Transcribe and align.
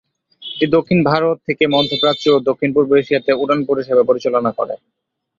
এটি 0.41 0.65
দক্ষিণ 0.75 0.99
ভারত 1.09 1.37
থেকে 1.47 1.63
মধ্যপ্রাচ্য 1.75 2.25
ও 2.29 2.47
দক্ষিণ-পূর্ব 2.49 2.89
এশিয়াতে 2.95 3.31
উড়ান 3.41 3.59
পরিষেবা 3.69 4.03
পরিচালনা 4.09 4.51
করে। 4.59 4.75